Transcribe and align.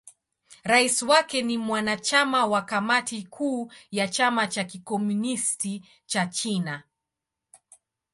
Rais 0.65 1.01
wake 1.03 1.41
ni 1.41 1.57
mwanachama 1.57 2.45
wa 2.45 2.61
Kamati 2.61 3.23
Kuu 3.23 3.71
ya 3.91 4.07
Chama 4.07 4.47
cha 4.47 4.63
Kikomunisti 4.63 5.85
cha 6.05 6.25
China. 6.25 6.83